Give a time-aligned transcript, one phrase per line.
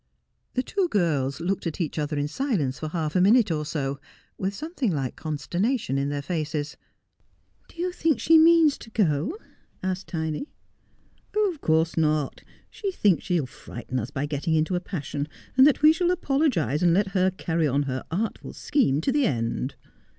[0.55, 3.99] The two girls looked at each other in silence for half a minute or so,
[4.35, 6.75] with something like consternation in their faces.'
[7.69, 9.37] Do you think she means to go?'
[9.83, 10.47] asked Tiny.
[11.37, 12.41] 'Of course not.
[12.71, 16.09] She thinks she will frighten us by getting into a passion, and that we shall
[16.09, 19.75] apiologize and let her carry on her artful scheme to the end.'